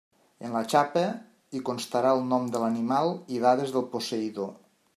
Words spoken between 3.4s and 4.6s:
dades del posseïdor.